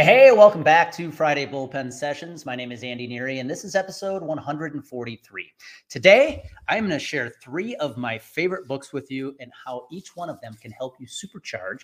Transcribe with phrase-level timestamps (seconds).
[0.00, 2.46] Hey, welcome back to Friday Bullpen Sessions.
[2.46, 5.52] My name is Andy Neary, and this is episode 143.
[5.88, 10.14] Today, I'm going to share three of my favorite books with you and how each
[10.14, 11.80] one of them can help you supercharge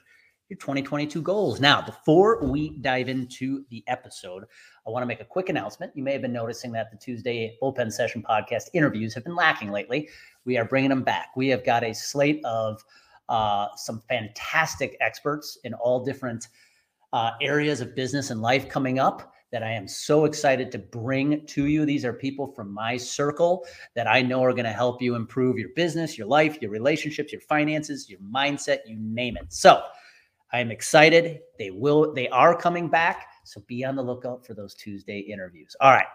[0.49, 1.61] your 2022 goals.
[1.61, 4.45] Now, before we dive into the episode,
[4.87, 5.91] I want to make a quick announcement.
[5.97, 9.73] You may have been noticing that the Tuesday Bullpen Session podcast interviews have been lacking
[9.73, 10.09] lately.
[10.45, 11.31] We are bringing them back.
[11.35, 12.81] We have got a slate of
[13.29, 16.47] uh, some fantastic experts in all different
[17.15, 21.47] uh, areas of business and life coming up that I am so excited to bring
[21.47, 21.87] to you.
[21.87, 23.65] These are people from my circle
[23.95, 27.31] that I know are going to help you improve your business, your life, your relationships,
[27.31, 29.53] your finances, your mindset, you name it.
[29.53, 29.81] So
[30.53, 31.39] I am excited.
[31.57, 33.29] They will, they are coming back.
[33.45, 35.77] So be on the lookout for those Tuesday interviews.
[35.81, 36.07] All right,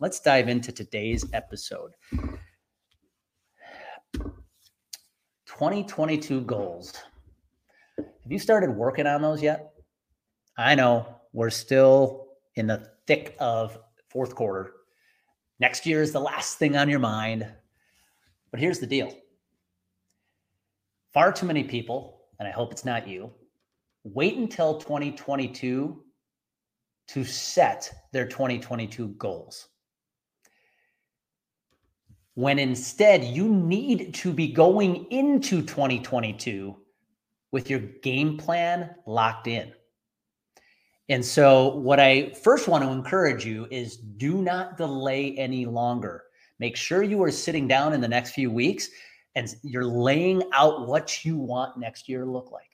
[0.00, 1.92] let's dive into today's episode.
[5.46, 6.92] 2022 goals.
[7.96, 9.71] Have you started working on those yet?
[10.56, 14.72] I know we're still in the thick of fourth quarter.
[15.58, 17.46] Next year is the last thing on your mind.
[18.50, 19.14] But here's the deal
[21.12, 23.32] far too many people, and I hope it's not you,
[24.04, 26.04] wait until 2022
[27.08, 29.68] to set their 2022 goals.
[32.34, 36.76] When instead you need to be going into 2022
[37.50, 39.72] with your game plan locked in.
[41.12, 46.24] And so, what I first want to encourage you is do not delay any longer.
[46.58, 48.88] Make sure you are sitting down in the next few weeks
[49.34, 52.70] and you're laying out what you want next year to look like.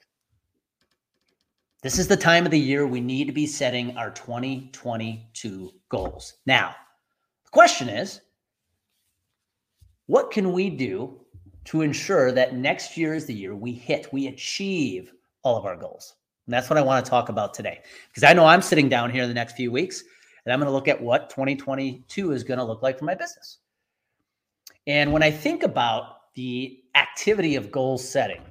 [1.83, 6.35] This is the time of the year we need to be setting our 2022 goals.
[6.45, 6.73] Now,
[7.43, 8.21] the question is
[10.05, 11.19] what can we do
[11.65, 15.11] to ensure that next year is the year we hit, we achieve
[15.43, 16.15] all of our goals?
[16.49, 17.79] And that's what I want to talk about today.
[18.07, 20.03] Because I know I'm sitting down here in the next few weeks
[20.43, 23.13] and I'm going to look at what 2022 is going to look like for my
[23.13, 23.59] business.
[24.87, 28.41] And when I think about the activity of goal setting,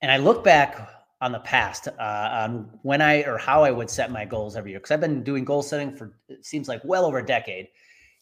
[0.00, 0.88] and I look back
[1.20, 4.70] on the past, uh, on when I or how I would set my goals every
[4.70, 7.68] year, because I've been doing goal setting for it seems like well over a decade.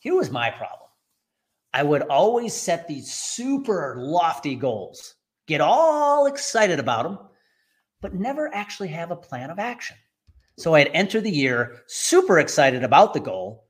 [0.00, 0.88] Here was my problem.
[1.72, 5.14] I would always set these super lofty goals,
[5.46, 7.18] get all excited about them,
[8.02, 9.96] but never actually have a plan of action.
[10.58, 13.64] So I'd enter the year super excited about the goal,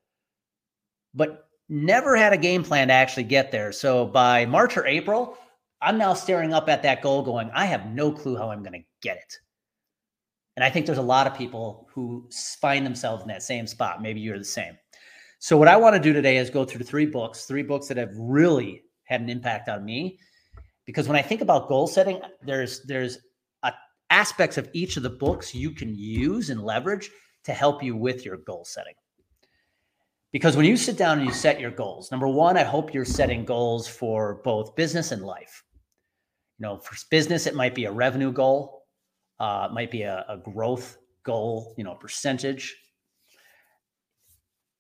[1.15, 3.71] but never had a game plan to actually get there.
[3.71, 5.39] So by March or April,
[5.81, 8.81] I'm now staring up at that goal going, I have no clue how I'm going
[8.81, 9.37] to get it.
[10.57, 12.29] And I think there's a lot of people who
[12.61, 14.03] find themselves in that same spot.
[14.03, 14.77] Maybe you're the same.
[15.39, 17.97] So, what I want to do today is go through three books, three books that
[17.97, 20.19] have really had an impact on me.
[20.85, 23.19] Because when I think about goal setting, there's there's
[24.13, 27.11] aspects of each of the books you can use and leverage
[27.45, 28.95] to help you with your goal setting.
[30.33, 33.05] Because when you sit down and you set your goals, number one, I hope you're
[33.05, 35.65] setting goals for both business and life.
[36.59, 38.85] You know, for business, it might be a revenue goal,
[39.41, 42.77] uh, it might be a, a growth goal, you know, a percentage.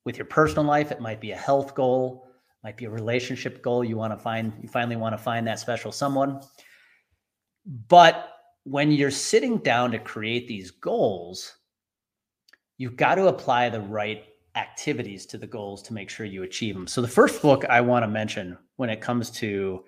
[0.04, 2.28] With your personal life, it might be a health goal,
[2.64, 3.84] might be a relationship goal.
[3.84, 6.40] You want to find, you finally want to find that special someone.
[7.88, 8.31] But
[8.64, 11.56] when you're sitting down to create these goals,
[12.78, 14.24] you've got to apply the right
[14.54, 16.86] activities to the goals to make sure you achieve them.
[16.86, 19.84] So, the first book I want to mention when it comes to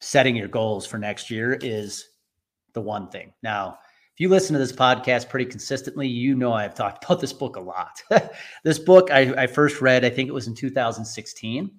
[0.00, 2.08] setting your goals for next year is
[2.74, 3.32] The One Thing.
[3.42, 3.78] Now,
[4.12, 7.56] if you listen to this podcast pretty consistently, you know I've talked about this book
[7.56, 8.00] a lot.
[8.64, 11.70] this book I, I first read, I think it was in 2016,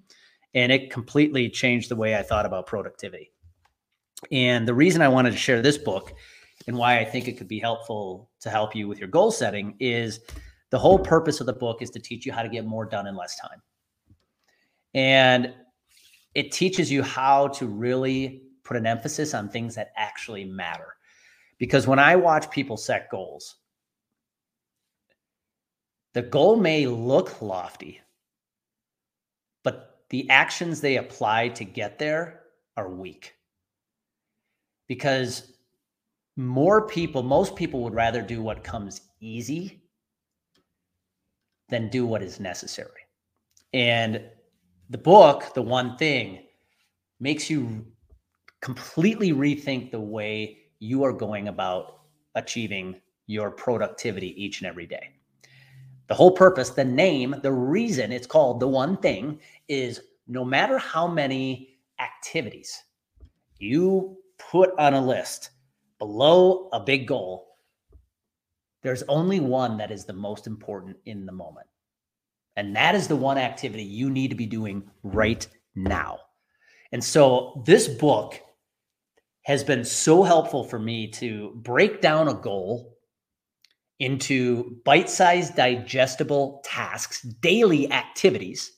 [0.54, 3.32] and it completely changed the way I thought about productivity.
[4.30, 6.14] And the reason I wanted to share this book
[6.66, 9.76] and why I think it could be helpful to help you with your goal setting
[9.78, 10.20] is
[10.70, 13.06] the whole purpose of the book is to teach you how to get more done
[13.06, 13.62] in less time.
[14.94, 15.54] And
[16.34, 20.96] it teaches you how to really put an emphasis on things that actually matter.
[21.58, 23.56] Because when I watch people set goals,
[26.14, 28.00] the goal may look lofty,
[29.62, 32.42] but the actions they apply to get there
[32.76, 33.35] are weak
[34.88, 35.52] because
[36.36, 39.82] more people, most people would rather do what comes easy
[41.68, 43.00] than do what is necessary.
[43.72, 44.22] And
[44.90, 46.44] the book, The One Thing,
[47.18, 47.86] makes you
[48.60, 52.00] completely rethink the way you are going about
[52.34, 55.10] achieving your productivity each and every day.
[56.08, 60.78] The whole purpose, the name, the reason it's called The One Thing is no matter
[60.78, 62.82] how many activities
[63.58, 65.50] you put on a list
[65.98, 67.46] below a big goal,
[68.82, 71.66] there's only one that is the most important in the moment.
[72.56, 76.18] And that is the one activity you need to be doing right now.
[76.92, 78.40] And so this book
[79.42, 82.96] has been so helpful for me to break down a goal
[83.98, 88.72] into bite sized, digestible tasks, daily activities,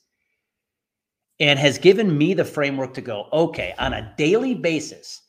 [1.39, 5.21] and has given me the framework to go, okay, on a daily basis,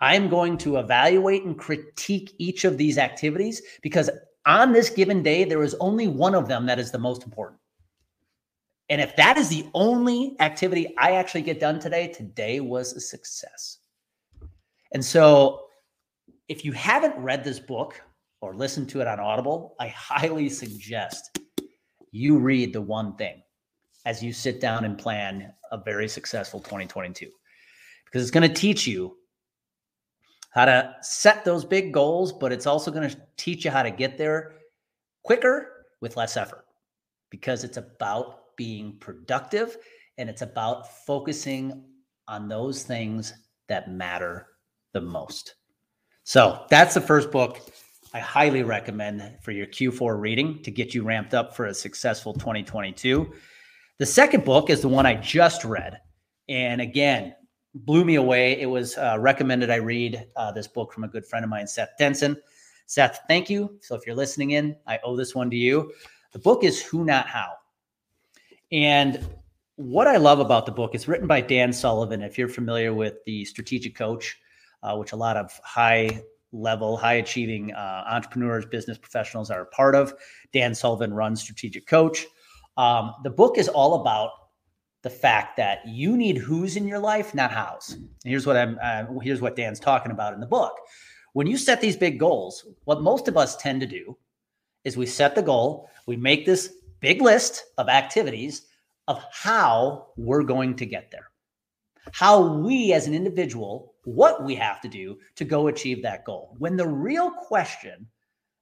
[0.00, 4.08] I'm going to evaluate and critique each of these activities because
[4.46, 7.60] on this given day, there is only one of them that is the most important.
[8.88, 13.00] And if that is the only activity I actually get done today, today was a
[13.00, 13.78] success.
[14.92, 15.66] And so,
[16.48, 18.00] if you haven't read this book
[18.40, 21.38] or listened to it on Audible, I highly suggest
[22.10, 23.42] you read the one thing
[24.06, 27.30] as you sit down and plan a very successful 2022
[28.04, 29.16] because it's going to teach you
[30.50, 33.90] how to set those big goals, but it's also going to teach you how to
[33.90, 34.56] get there
[35.24, 36.64] quicker with less effort
[37.30, 39.76] because it's about being productive
[40.18, 41.84] and it's about focusing
[42.28, 43.32] on those things
[43.68, 44.48] that matter
[44.92, 45.54] the most.
[46.24, 47.60] So that's the first book
[48.12, 52.32] I highly recommend for your Q4 reading to get you ramped up for a successful
[52.34, 53.32] 2022.
[53.98, 56.00] The second book is the one I just read.
[56.48, 57.34] And again,
[57.74, 58.60] blew me away.
[58.60, 61.66] It was uh, recommended I read uh, this book from a good friend of mine,
[61.66, 62.36] Seth Denson.
[62.86, 63.78] Seth, thank you.
[63.80, 65.92] So if you're listening in, I owe this one to you.
[66.32, 67.52] The book is Who Not How.
[68.72, 69.24] And
[69.76, 72.22] what I love about the book, it's written by Dan Sullivan.
[72.22, 74.36] If you're familiar with the strategic coach,
[74.82, 79.66] uh, which a lot of high level, high achieving uh, entrepreneurs, business professionals are a
[79.66, 80.12] part of,
[80.52, 82.26] Dan Sullivan runs Strategic Coach.
[82.76, 84.30] Um, the book is all about
[85.02, 87.92] the fact that you need who's in your life, not hows.
[87.92, 88.78] And here's what I'm.
[88.82, 90.76] Uh, here's what Dan's talking about in the book.
[91.32, 94.16] When you set these big goals, what most of us tend to do
[94.84, 98.66] is we set the goal, we make this big list of activities
[99.08, 101.30] of how we're going to get there,
[102.12, 106.54] how we as an individual, what we have to do to go achieve that goal.
[106.58, 108.06] When the real question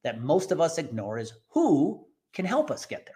[0.04, 3.14] that most of us ignore is who can help us get there.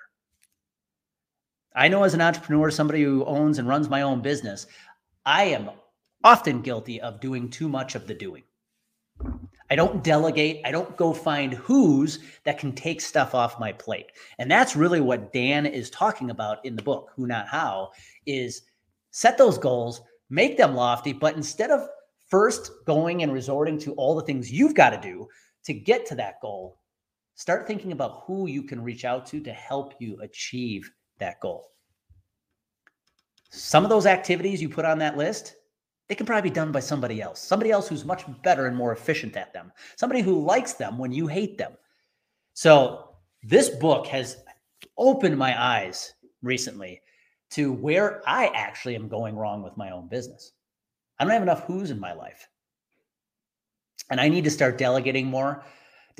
[1.75, 4.67] I know as an entrepreneur, somebody who owns and runs my own business,
[5.25, 5.71] I am
[6.23, 8.43] often guilty of doing too much of the doing.
[9.71, 10.61] I don't delegate.
[10.67, 14.13] I don't go find who's that can take stuff off my plate.
[14.39, 17.93] And that's really what Dan is talking about in the book, Who Not How,
[18.27, 18.63] is
[19.11, 21.89] set those goals, make them lofty, but instead of
[22.29, 25.27] first going and resorting to all the things you've got to do
[25.65, 26.79] to get to that goal,
[27.35, 31.69] start thinking about who you can reach out to to help you achieve that goal.
[33.50, 35.56] Some of those activities you put on that list,
[36.09, 38.93] they can probably be done by somebody else, somebody else who's much better and more
[38.93, 41.73] efficient at them, somebody who likes them when you hate them.
[42.55, 43.11] So,
[43.43, 44.37] this book has
[44.97, 47.00] opened my eyes recently
[47.50, 50.53] to where I actually am going wrong with my own business.
[51.19, 52.49] I don't have enough who's in my life.
[54.11, 55.64] And I need to start delegating more.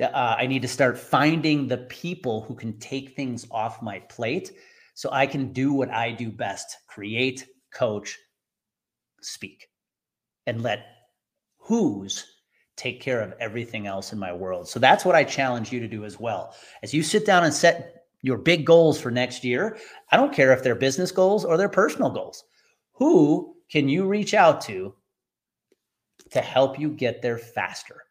[0.01, 4.51] Uh, I need to start finding the people who can take things off my plate
[4.93, 8.17] so I can do what I do best create, coach,
[9.21, 9.67] speak,
[10.45, 10.85] and let
[11.57, 12.25] who's
[12.75, 14.67] take care of everything else in my world.
[14.67, 16.55] So that's what I challenge you to do as well.
[16.81, 19.77] As you sit down and set your big goals for next year,
[20.11, 22.43] I don't care if they're business goals or they're personal goals.
[22.93, 24.95] Who can you reach out to
[26.31, 28.03] to help you get there faster?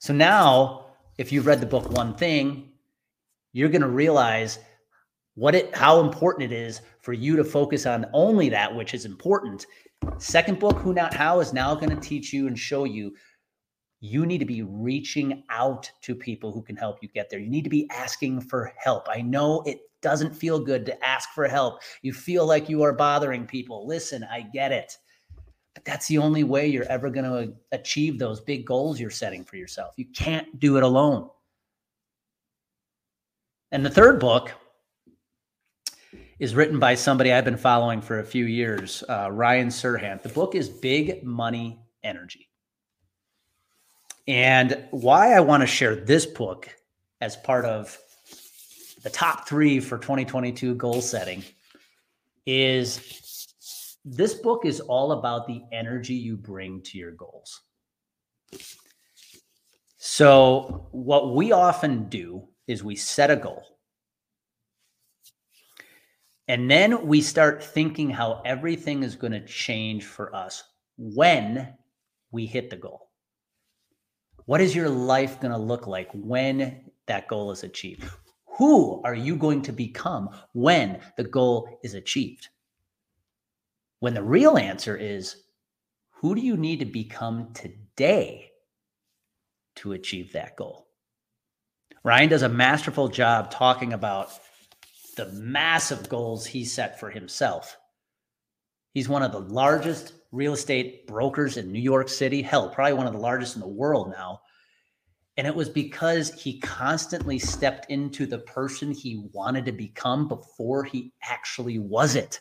[0.00, 0.86] So now,
[1.16, 2.70] if you've read the book One Thing,
[3.52, 4.58] you're going to realize
[5.38, 9.04] what it how important it is for you to focus on only that which is
[9.04, 9.66] important.
[10.18, 13.14] Second book who not how is now going to teach you and show you
[14.00, 17.38] you need to be reaching out to people who can help you get there.
[17.38, 19.08] You need to be asking for help.
[19.08, 21.82] I know it doesn't feel good to ask for help.
[22.02, 23.86] You feel like you are bothering people.
[23.86, 24.96] Listen i get it.
[25.74, 29.44] But that's the only way you're ever going to achieve those big goals you're setting
[29.44, 29.94] for yourself.
[29.96, 31.28] You can't do it alone.
[33.70, 34.52] And the third book
[36.38, 40.22] is written by somebody I've been following for a few years, uh, Ryan Serhant.
[40.22, 42.48] The book is Big Money Energy.
[44.28, 46.68] And why I want to share this book
[47.20, 47.98] as part of
[49.02, 51.42] the top three for 2022 goal setting
[52.46, 57.62] is this book is all about the energy you bring to your goals.
[59.96, 63.77] So, what we often do is we set a goal
[66.48, 70.64] and then we start thinking how everything is going to change for us
[70.96, 71.74] when
[72.30, 73.10] we hit the goal.
[74.46, 78.08] What is your life going to look like when that goal is achieved?
[78.56, 82.48] Who are you going to become when the goal is achieved?
[84.00, 85.44] When the real answer is
[86.10, 88.50] who do you need to become today
[89.76, 90.88] to achieve that goal?
[92.02, 94.30] Ryan does a masterful job talking about
[95.18, 97.76] the massive goals he set for himself.
[98.94, 103.06] He's one of the largest real estate brokers in New York City, hell, probably one
[103.06, 104.40] of the largest in the world now.
[105.36, 110.84] And it was because he constantly stepped into the person he wanted to become before
[110.84, 112.40] he actually was it.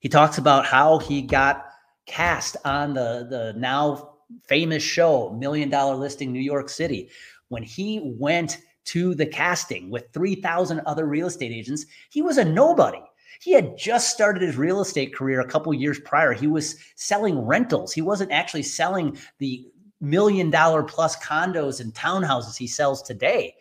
[0.00, 1.66] He talks about how he got
[2.06, 4.14] cast on the, the now
[4.48, 7.10] famous show, Million Dollar Listing New York City.
[7.48, 12.44] When he went to the casting with 3,000 other real estate agents, he was a
[12.44, 13.02] nobody.
[13.40, 16.32] He had just started his real estate career a couple years prior.
[16.32, 17.92] He was selling rentals.
[17.92, 19.66] He wasn't actually selling the
[20.00, 23.54] million dollar plus condos and townhouses he sells today.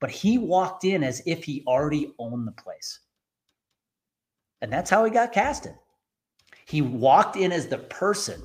[0.00, 3.00] But he walked in as if he already owned the place.
[4.60, 5.74] And that's how he got casted.
[6.66, 8.42] He walked in as the person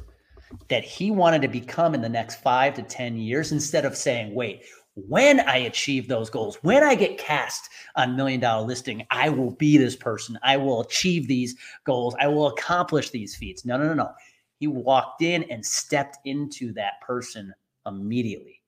[0.70, 4.34] that he wanted to become in the next five to 10 years instead of saying,
[4.34, 4.64] wait,
[4.96, 9.52] when I achieve those goals, when I get cast on million dollar listing, I will
[9.52, 10.38] be this person.
[10.44, 12.16] I will achieve these goals.
[12.20, 13.66] I will accomplish these feats.
[13.66, 14.12] No, no, no, no.
[14.60, 17.54] He walked in and stepped into that person
[17.86, 18.62] immediately.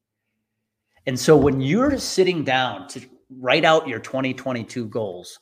[1.06, 5.40] And so when you're sitting down to write out your 2022 goals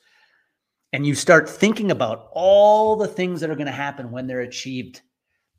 [0.92, 4.42] and you start thinking about all the things that are going to happen when they're
[4.42, 5.02] achieved,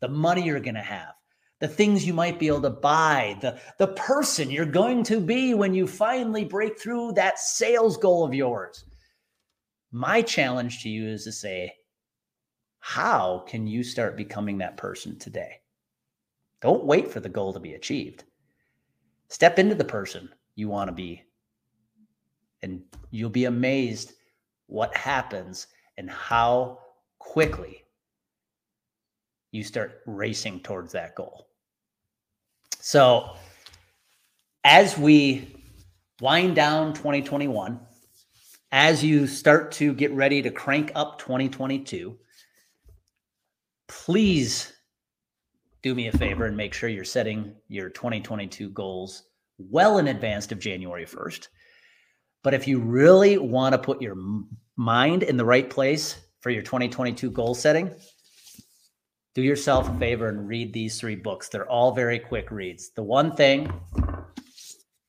[0.00, 1.14] the money you're going to have,
[1.64, 5.54] the things you might be able to buy, the, the person you're going to be
[5.54, 8.84] when you finally break through that sales goal of yours.
[9.90, 11.72] My challenge to you is to say,
[12.80, 15.62] how can you start becoming that person today?
[16.60, 18.24] Don't wait for the goal to be achieved.
[19.28, 21.22] Step into the person you want to be,
[22.60, 24.12] and you'll be amazed
[24.66, 26.80] what happens and how
[27.18, 27.84] quickly
[29.50, 31.48] you start racing towards that goal.
[32.86, 33.30] So,
[34.62, 35.56] as we
[36.20, 37.80] wind down 2021,
[38.72, 42.14] as you start to get ready to crank up 2022,
[43.88, 44.70] please
[45.80, 50.52] do me a favor and make sure you're setting your 2022 goals well in advance
[50.52, 51.48] of January 1st.
[52.42, 54.16] But if you really want to put your
[54.76, 57.90] mind in the right place for your 2022 goal setting,
[59.34, 61.48] do yourself a favor and read these three books.
[61.48, 62.90] They're all very quick reads.
[62.90, 63.72] The One Thing,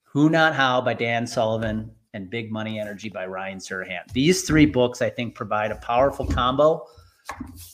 [0.04, 4.12] Who Not How by Dan Sullivan, and Big Money Energy by Ryan Serhant.
[4.14, 6.88] These three books, I think, provide a powerful combo,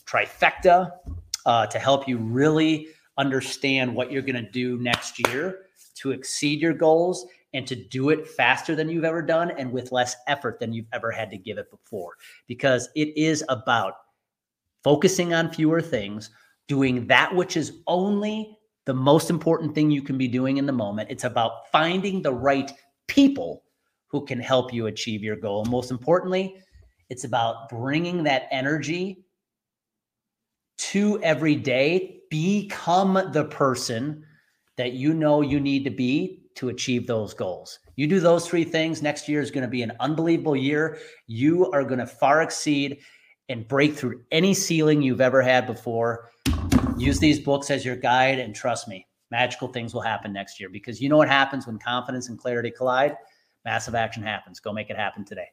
[0.06, 0.92] trifecta,
[1.46, 6.60] uh, to help you really understand what you're going to do next year to exceed
[6.60, 10.60] your goals and to do it faster than you've ever done and with less effort
[10.60, 12.14] than you've ever had to give it before.
[12.48, 13.94] Because it is about
[14.84, 16.30] focusing on fewer things,
[16.68, 20.72] doing that which is only the most important thing you can be doing in the
[20.72, 21.12] moment.
[21.12, 22.72] It's about finding the right
[23.08, 23.64] people
[24.08, 25.66] who can help you achieve your goal.
[25.66, 26.56] Most importantly,
[27.10, 29.26] it's about bringing that energy
[30.78, 32.22] to every day.
[32.30, 34.24] Become the person
[34.78, 37.80] that you know you need to be to achieve those goals.
[37.96, 40.98] You do those three things, next year is going to be an unbelievable year.
[41.28, 43.00] You are going to far exceed
[43.52, 46.30] and break through any ceiling you've ever had before.
[46.98, 50.70] Use these books as your guide, and trust me, magical things will happen next year
[50.70, 53.16] because you know what happens when confidence and clarity collide?
[53.66, 54.60] Massive action happens.
[54.60, 55.48] Go make it happen today.